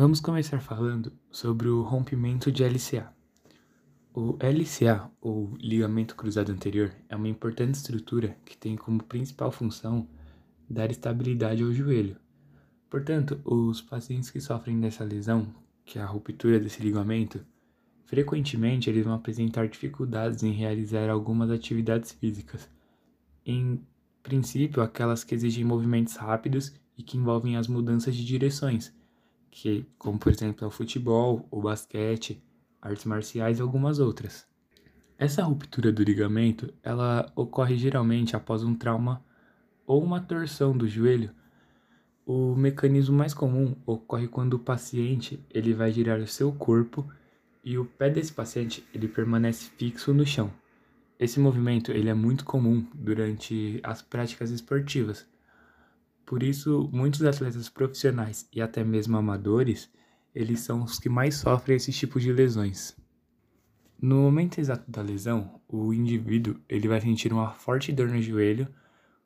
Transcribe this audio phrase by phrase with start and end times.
[0.00, 3.12] Vamos começar falando sobre o rompimento de LCA.
[4.14, 10.08] O LCA, ou ligamento cruzado anterior, é uma importante estrutura que tem como principal função
[10.70, 12.16] dar estabilidade ao joelho.
[12.88, 15.52] Portanto, os pacientes que sofrem dessa lesão,
[15.84, 17.44] que é a ruptura desse ligamento,
[18.04, 22.70] frequentemente eles vão apresentar dificuldades em realizar algumas atividades físicas.
[23.44, 23.84] Em
[24.22, 28.96] princípio, aquelas que exigem movimentos rápidos e que envolvem as mudanças de direções,
[29.50, 32.42] que como por exemplo é o futebol, o basquete,
[32.80, 34.46] artes marciais e algumas outras.
[35.18, 39.24] Essa ruptura do ligamento, ela ocorre geralmente após um trauma
[39.86, 41.32] ou uma torção do joelho.
[42.24, 47.10] O mecanismo mais comum ocorre quando o paciente ele vai girar o seu corpo
[47.64, 50.52] e o pé desse paciente ele permanece fixo no chão.
[51.18, 55.26] Esse movimento ele é muito comum durante as práticas esportivas.
[56.28, 59.90] Por isso, muitos atletas profissionais e até mesmo amadores
[60.34, 62.94] eles são os que mais sofrem esse tipo de lesões.
[63.98, 68.68] No momento exato da lesão, o indivíduo ele vai sentir uma forte dor no joelho,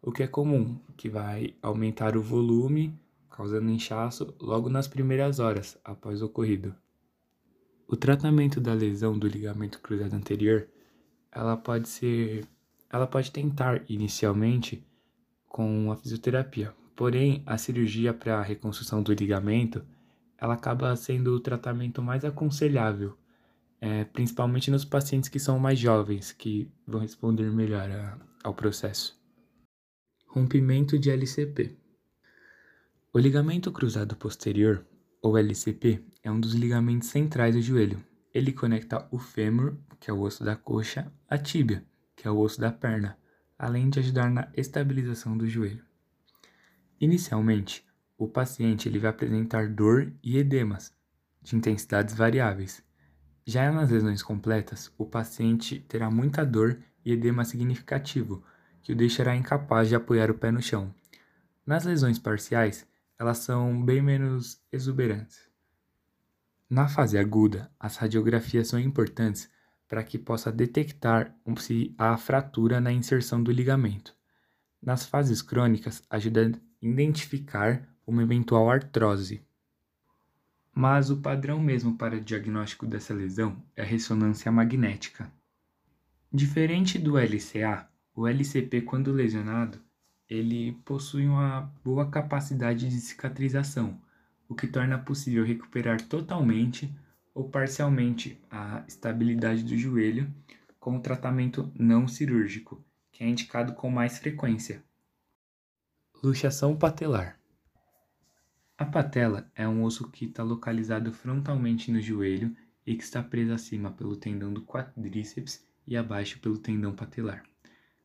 [0.00, 2.96] o que é comum, que vai aumentar o volume,
[3.28, 6.72] causando inchaço logo nas primeiras horas após o ocorrido.
[7.88, 10.68] O tratamento da lesão do ligamento cruzado anterior,
[11.32, 12.46] ela pode ser,
[12.88, 14.86] ela pode tentar inicialmente
[15.48, 16.72] com a fisioterapia.
[16.94, 19.84] Porém, a cirurgia para a reconstrução do ligamento
[20.42, 23.16] ela acaba sendo o tratamento mais aconselhável,
[23.80, 29.16] é, principalmente nos pacientes que são mais jovens, que vão responder melhor a, ao processo.
[30.26, 31.76] Rompimento de LCP.
[33.12, 34.84] O ligamento cruzado posterior,
[35.22, 38.04] ou LCP, é um dos ligamentos centrais do joelho.
[38.34, 41.84] Ele conecta o fêmur, que é o osso da coxa, à tíbia,
[42.16, 43.16] que é o osso da perna,
[43.56, 45.84] além de ajudar na estabilização do joelho.
[47.02, 47.84] Inicialmente,
[48.16, 50.94] o paciente ele vai apresentar dor e edemas
[51.42, 52.80] de intensidades variáveis.
[53.44, 58.44] Já nas lesões completas, o paciente terá muita dor e edema significativo,
[58.84, 60.94] que o deixará incapaz de apoiar o pé no chão.
[61.66, 62.86] Nas lesões parciais,
[63.18, 65.50] elas são bem menos exuberantes.
[66.70, 69.50] Na fase aguda, as radiografias são importantes
[69.88, 74.14] para que possa detectar se há fratura na inserção do ligamento.
[74.80, 79.40] Nas fases crônicas, ajuda identificar uma eventual artrose.
[80.74, 85.30] Mas o padrão mesmo para diagnóstico dessa lesão é a ressonância magnética.
[86.32, 89.78] Diferente do LCA, o LCP, quando lesionado,
[90.28, 94.00] ele possui uma boa capacidade de cicatrização,
[94.48, 96.92] o que torna possível recuperar totalmente
[97.34, 100.32] ou parcialmente a estabilidade do joelho
[100.80, 102.82] com o tratamento não cirúrgico,
[103.12, 104.82] que é indicado com mais frequência.
[106.24, 107.36] Luxação patelar.
[108.78, 112.56] A patela é um osso que está localizado frontalmente no joelho
[112.86, 117.42] e que está preso acima pelo tendão do quadríceps e abaixo pelo tendão patelar.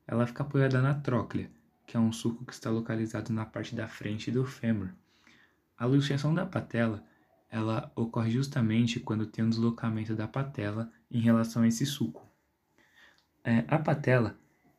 [0.07, 1.51] Ela fica apoiada na tróclea,
[1.85, 4.89] que é um sulco que está localizado na parte da frente do fêmur.
[5.77, 7.05] A luxação da patela
[7.51, 12.27] ela ocorre justamente quando tem um deslocamento da patela em relação a esse sulco.
[13.43, 14.35] É, a patela,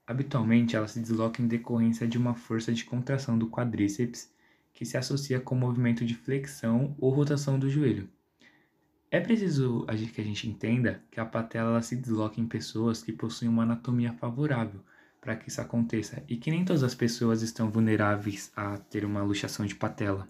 [0.09, 4.33] habitualmente, ela se desloca em decorrência de uma força de contração do quadríceps
[4.73, 8.09] que se associa com o movimento de flexão ou rotação do joelho.
[9.11, 13.51] É preciso que a gente entenda que a patela se desloca em pessoas que possuem
[13.51, 14.81] uma anatomia favorável
[15.21, 19.23] para que isso aconteça e que nem todas as pessoas estão vulneráveis a ter uma
[19.23, 20.29] luxação de patela.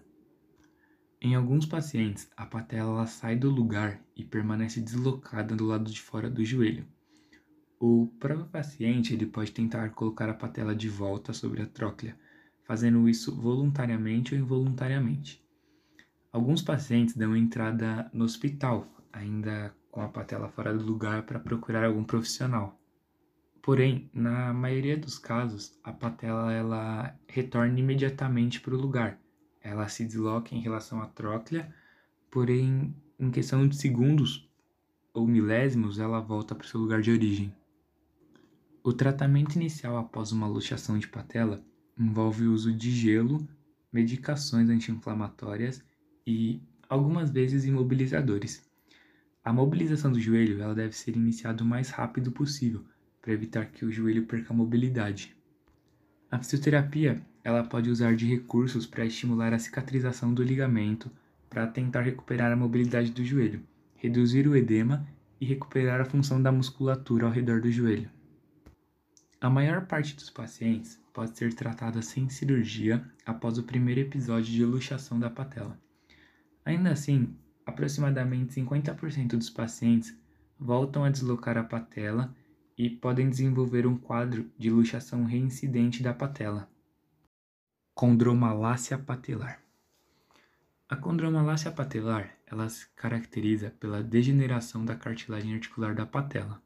[1.21, 6.29] Em alguns pacientes, a patela sai do lugar e permanece deslocada do lado de fora
[6.29, 6.85] do joelho.
[7.81, 12.13] O próprio paciente ele pode tentar colocar a patela de volta sobre a tróclea,
[12.65, 15.41] fazendo isso voluntariamente ou involuntariamente.
[16.29, 21.85] Alguns pacientes dão entrada no hospital, ainda com a patela fora do lugar, para procurar
[21.85, 22.77] algum profissional.
[23.61, 29.17] Porém, na maioria dos casos, a patela ela retorna imediatamente para o lugar.
[29.61, 31.73] Ela se desloca em relação à tróclea,
[32.29, 34.49] porém, em questão de segundos
[35.13, 37.53] ou milésimos, ela volta para o seu lugar de origem.
[38.89, 41.63] O tratamento inicial após uma luxação de patela
[41.95, 43.47] envolve o uso de gelo,
[43.93, 45.83] medicações anti-inflamatórias
[46.25, 46.59] e
[46.89, 48.67] algumas vezes imobilizadores.
[49.43, 52.83] A mobilização do joelho ela deve ser iniciada o mais rápido possível
[53.21, 55.37] para evitar que o joelho perca a mobilidade.
[56.31, 61.11] A fisioterapia ela pode usar de recursos para estimular a cicatrização do ligamento
[61.47, 63.61] para tentar recuperar a mobilidade do joelho,
[63.97, 65.07] reduzir o edema
[65.39, 68.09] e recuperar a função da musculatura ao redor do joelho.
[69.41, 74.65] A maior parte dos pacientes pode ser tratada sem cirurgia após o primeiro episódio de
[74.65, 75.79] luxação da patela.
[76.65, 80.13] Ainda assim, aproximadamente 50% dos pacientes
[80.59, 82.35] voltam a deslocar a patela
[82.77, 86.69] e podem desenvolver um quadro de luxação reincidente da patela.
[87.93, 89.63] Condromalácia patelar.
[90.89, 96.61] A condromalácia patelar, ela se caracteriza pela degeneração da cartilagem articular da patela.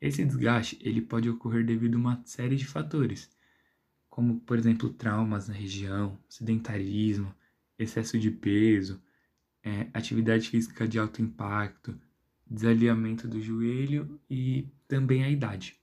[0.00, 3.30] Esse desgaste, ele pode ocorrer devido a uma série de fatores,
[4.08, 7.34] como, por exemplo, traumas na região, sedentarismo,
[7.78, 9.00] excesso de peso,
[9.62, 11.98] é, atividade física de alto impacto,
[12.46, 15.78] desalinhamento do joelho e também a idade.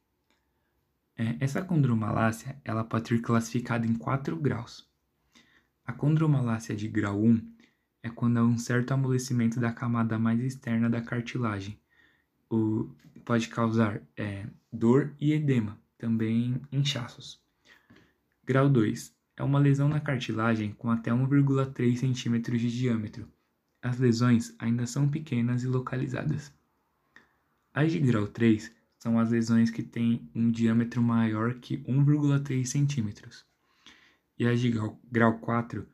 [1.16, 4.88] É, essa condromalácia ela pode ser classificada em quatro graus.
[5.86, 7.54] A condromalácia de grau 1
[8.04, 11.80] é quando há um certo amolecimento da camada mais externa da cartilagem.
[12.50, 12.90] O,
[13.26, 17.42] pode causar é, dor e edema, também inchaços.
[18.46, 23.28] Grau 2 é uma lesão na cartilagem com até 1,3 cm de diâmetro.
[23.82, 26.52] As lesões ainda são pequenas e localizadas.
[27.74, 33.46] As de grau 3 são as lesões que têm um diâmetro maior que 1,3 centímetros.
[34.40, 34.74] E as de
[35.12, 35.88] grau 4,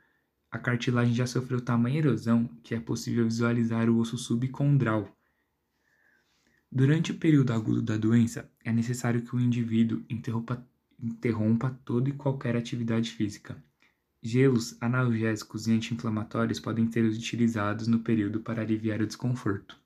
[0.50, 5.14] a cartilagem já sofreu tamanha erosão que é possível visualizar o osso subcondral.
[6.75, 10.66] Durante o período agudo da doença, é necessário que o indivíduo interrompa,
[11.00, 13.56] interrompa toda e qualquer atividade física.
[14.20, 19.80] Gelos, analgésicos e anti-inflamatórios podem ser utilizados no período para aliviar o desconforto.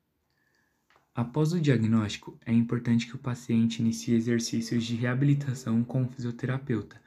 [1.14, 7.02] Após o diagnóstico, é importante que o paciente inicie exercícios de reabilitação com o fisioterapeuta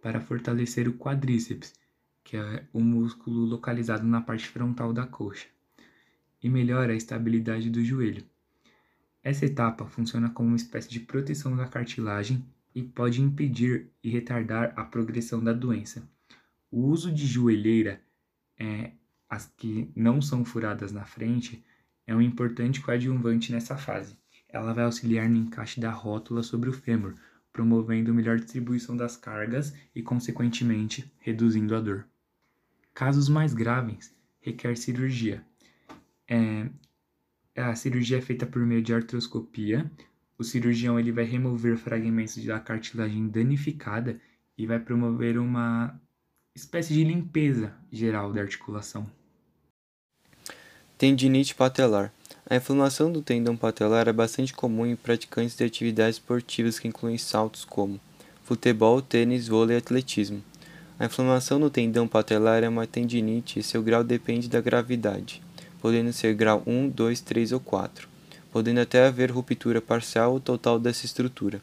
[0.00, 1.74] para fortalecer o quadríceps,
[2.24, 5.48] que é o músculo localizado na parte frontal da coxa,
[6.42, 8.24] e melhora a estabilidade do joelho.
[9.22, 12.44] Essa etapa funciona como uma espécie de proteção da cartilagem
[12.74, 16.08] e pode impedir e retardar a progressão da doença.
[16.70, 18.00] O uso de joelheira,
[18.58, 18.92] é,
[19.28, 21.64] as que não são furadas na frente,
[22.06, 24.16] é um importante coadjuvante nessa fase.
[24.48, 27.14] Ela vai auxiliar no encaixe da rótula sobre o fêmur,
[27.52, 32.06] promovendo melhor distribuição das cargas e, consequentemente, reduzindo a dor.
[32.94, 35.44] Casos mais graves requer cirurgia.
[36.26, 36.68] É,
[37.58, 39.90] a cirurgia é feita por meio de artroscopia.
[40.38, 44.20] O cirurgião ele vai remover fragmentos da cartilagem danificada
[44.56, 46.00] e vai promover uma
[46.54, 49.08] espécie de limpeza geral da articulação.
[50.96, 52.12] Tendinite patelar.
[52.50, 57.18] A inflamação do tendão patelar é bastante comum em praticantes de atividades esportivas que incluem
[57.18, 58.00] saltos como
[58.42, 60.42] futebol, tênis, vôlei e atletismo.
[60.98, 65.40] A inflamação do tendão patelar é uma tendinite e seu grau depende da gravidade,
[65.80, 68.08] podendo ser grau 1, 2, 3 ou 4,
[68.52, 71.60] podendo até haver ruptura parcial ou total dessa estrutura.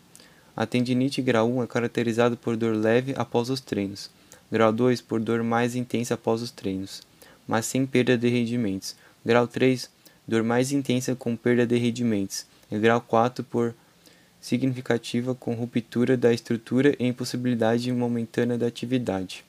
[0.55, 4.09] A tendinite grau 1 é caracterizada por dor leve após os treinos,
[4.51, 7.01] grau 2 por dor mais intensa após os treinos,
[7.47, 8.95] mas sem perda de rendimentos,
[9.25, 9.89] Grau 3,
[10.27, 12.45] dor mais intensa com perda de rendimentos.
[12.71, 13.73] E grau 4, por
[14.39, 19.43] significativa com ruptura da estrutura e impossibilidade momentânea da atividade.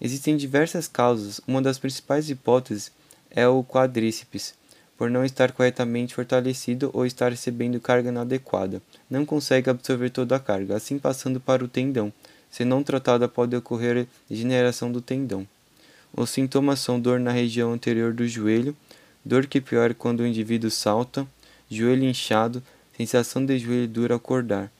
[0.00, 1.40] Existem diversas causas.
[1.44, 2.92] Uma das principais hipóteses
[3.34, 4.54] é o quadríceps,
[4.96, 8.80] por não estar corretamente fortalecido ou estar recebendo carga inadequada.
[9.10, 12.12] Não consegue absorver toda a carga, assim passando para o tendão.
[12.50, 15.46] Se não tratada, pode ocorrer degeneração do tendão.
[16.14, 18.76] Os sintomas são dor na região anterior do joelho,
[19.24, 21.26] dor que piora quando o indivíduo salta,
[21.70, 22.62] joelho inchado,
[22.96, 24.70] sensação de joelho duro acordar.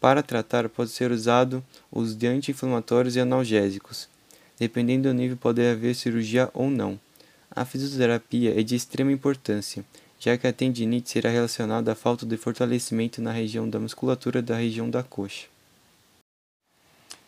[0.00, 1.62] Para tratar, pode ser usado
[1.92, 4.08] os de anti-inflamatórios e analgésicos.
[4.58, 6.98] Dependendo do nível, pode haver cirurgia ou não.
[7.50, 9.84] A fisioterapia é de extrema importância,
[10.18, 14.56] já que a tendinite será relacionada à falta de fortalecimento na região da musculatura da
[14.56, 15.46] região da coxa.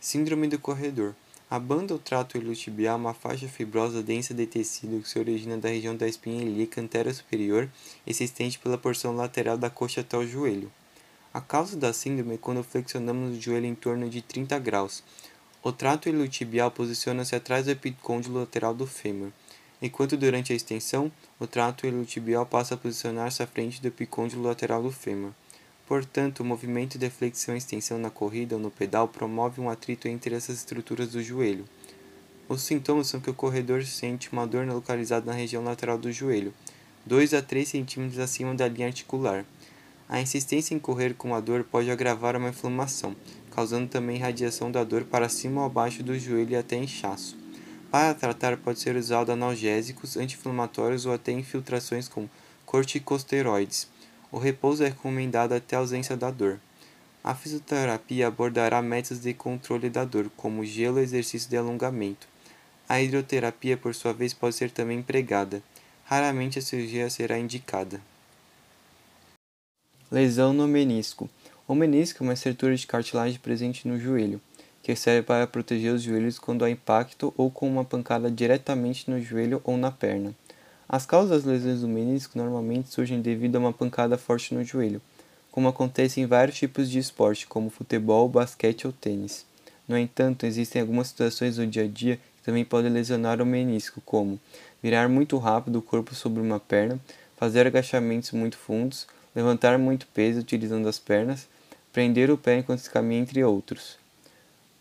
[0.00, 1.14] Síndrome do corredor
[1.52, 5.58] a banda ou trato iliotibial é uma faixa fibrosa densa de tecido que se origina
[5.58, 7.68] da região da espinha ilíaca antero-superior
[8.06, 10.72] e se estende pela porção lateral da coxa até o joelho.
[11.30, 15.02] A causa da síndrome é quando flexionamos o joelho em torno de 30 graus.
[15.62, 19.30] O trato iliotibial posiciona-se atrás do epicôndilo lateral do fêmur,
[19.82, 21.10] enquanto durante a extensão,
[21.40, 25.32] o trato iliotibial passa a posicionar-se à frente do epicôndilo lateral do fêmur.
[25.86, 30.06] Portanto, o movimento de flexão e extensão na corrida ou no pedal promove um atrito
[30.06, 31.64] entre essas estruturas do joelho.
[32.48, 36.54] Os sintomas são que o corredor sente uma dor localizada na região lateral do joelho,
[37.04, 39.44] 2 a 3 cm acima da linha articular.
[40.08, 43.16] A insistência em correr com a dor pode agravar uma inflamação,
[43.50, 47.41] causando também radiação da dor para cima ou abaixo do joelho e até inchaço.
[47.92, 52.26] Para tratar, pode ser usado analgésicos, anti-inflamatórios ou até infiltrações com
[52.64, 53.86] corticosteroides.
[54.30, 56.58] O repouso é recomendado até a ausência da dor.
[57.22, 62.26] A fisioterapia abordará métodos de controle da dor, como gelo e exercício de alongamento.
[62.88, 65.62] A hidroterapia, por sua vez, pode ser também empregada.
[66.04, 68.00] raramente a cirurgia será indicada.
[70.10, 71.28] Lesão no menisco.
[71.68, 74.40] O menisco é uma estrutura de cartilagem presente no joelho,
[74.82, 79.20] que serve para proteger os joelhos quando há impacto ou com uma pancada diretamente no
[79.20, 80.34] joelho ou na perna.
[80.88, 85.00] As causas das lesões do menisco normalmente surgem devido a uma pancada forte no joelho,
[85.50, 89.46] como acontece em vários tipos de esporte, como futebol, basquete ou tênis.
[89.86, 94.02] No entanto, existem algumas situações no dia a dia que também podem lesionar o menisco,
[94.04, 94.40] como
[94.82, 96.98] virar muito rápido o corpo sobre uma perna,
[97.36, 101.48] fazer agachamentos muito fundos, levantar muito peso utilizando as pernas,
[101.92, 104.01] prender o pé enquanto se caminha, entre outros.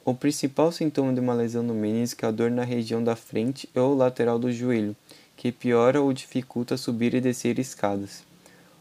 [0.03, 3.69] O principal sintoma de uma lesão no menisco é a dor na região da frente
[3.75, 4.95] ou lateral do joelho,
[5.37, 8.23] que piora ou dificulta subir e descer escadas.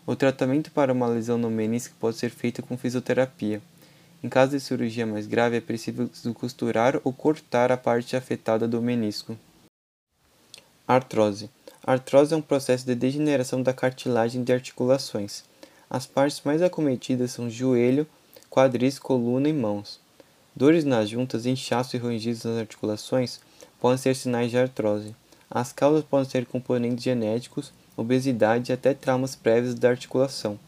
[0.06, 3.60] O tratamento para uma lesão no menisco pode ser feito com fisioterapia.
[4.24, 8.80] Em caso de cirurgia mais grave, é preciso costurar ou cortar a parte afetada do
[8.80, 9.36] menisco.
[10.88, 11.50] Artrose.
[11.84, 15.44] Artrose é um processo de degeneração da cartilagem de articulações.
[15.88, 18.06] As partes mais acometidas são joelho,
[18.48, 20.00] quadris, coluna e mãos.
[20.60, 23.40] Dores nas juntas, inchaço e rangidos nas articulações
[23.80, 25.16] podem ser sinais de artrose.
[25.50, 30.60] As causas podem ser componentes genéticos, obesidade e até traumas prévios da articulação.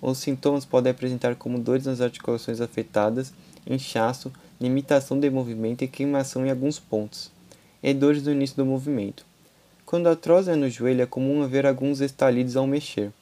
[0.00, 3.34] Os sintomas podem apresentar como dores nas articulações afetadas,
[3.66, 7.30] inchaço, limitação de movimento e queimação em alguns pontos,
[7.82, 9.26] e dores no início do movimento.
[9.84, 13.12] Quando a artrose é no joelho, é comum haver alguns estalidos ao mexer.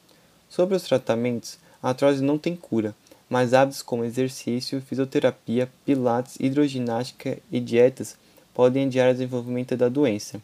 [0.47, 2.95] Sobre os tratamentos, a artrose não tem cura,
[3.33, 8.15] mas hábitos como exercício, fisioterapia, pilates, hidroginástica e dietas
[8.53, 10.39] podem adiar o desenvolvimento da doença.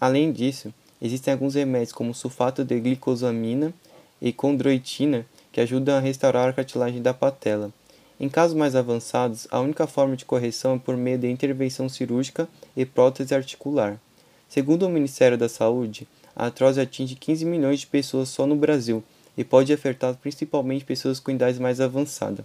[0.00, 3.74] Além disso, existem alguns remédios como sulfato de glicosamina
[4.22, 7.72] e condroitina que ajudam a restaurar a cartilagem da patela.
[8.20, 12.48] Em casos mais avançados, a única forma de correção é por meio de intervenção cirúrgica
[12.76, 14.00] e prótese articular.
[14.48, 19.02] Segundo o Ministério da Saúde, a artrose atinge 15 milhões de pessoas só no Brasil
[19.38, 22.44] e pode afetar principalmente pessoas com idade mais avançada.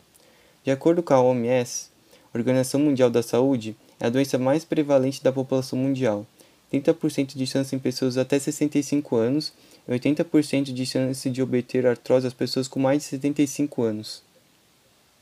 [0.64, 1.90] De acordo com a OMS,
[2.32, 6.24] Organização Mundial da Saúde, é a doença mais prevalente da população mundial.
[6.72, 9.52] 30% de chance em pessoas até 65 anos
[9.88, 14.22] e 80% de chance de obter artrose às pessoas com mais de 75 anos.